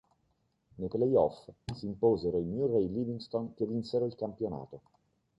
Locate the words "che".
3.53-3.67